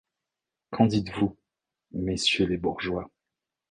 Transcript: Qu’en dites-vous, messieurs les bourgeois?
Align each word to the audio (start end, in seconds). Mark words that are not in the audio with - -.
Qu’en 0.71 0.87
dites-vous, 0.87 1.37
messieurs 1.91 2.47
les 2.47 2.57
bourgeois? 2.57 3.11